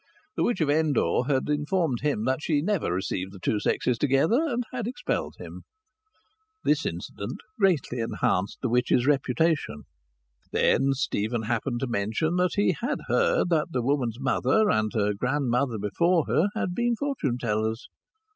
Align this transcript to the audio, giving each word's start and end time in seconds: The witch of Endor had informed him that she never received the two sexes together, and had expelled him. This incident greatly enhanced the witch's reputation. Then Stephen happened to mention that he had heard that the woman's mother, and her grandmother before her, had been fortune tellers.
The 0.35 0.41
witch 0.43 0.61
of 0.61 0.69
Endor 0.71 1.25
had 1.27 1.47
informed 1.47 1.99
him 2.01 2.25
that 2.25 2.41
she 2.41 2.63
never 2.63 2.91
received 2.91 3.31
the 3.33 3.39
two 3.39 3.59
sexes 3.59 3.99
together, 3.99 4.43
and 4.49 4.63
had 4.73 4.87
expelled 4.87 5.35
him. 5.37 5.61
This 6.63 6.87
incident 6.87 7.37
greatly 7.59 7.99
enhanced 7.99 8.57
the 8.63 8.69
witch's 8.69 9.05
reputation. 9.05 9.83
Then 10.51 10.93
Stephen 10.93 11.43
happened 11.43 11.81
to 11.81 11.87
mention 11.87 12.35
that 12.37 12.53
he 12.55 12.71
had 12.79 12.97
heard 13.09 13.49
that 13.49 13.67
the 13.73 13.83
woman's 13.83 14.19
mother, 14.19 14.71
and 14.71 14.91
her 14.95 15.13
grandmother 15.13 15.77
before 15.77 16.25
her, 16.25 16.47
had 16.55 16.73
been 16.73 16.95
fortune 16.95 17.37
tellers. 17.37 17.87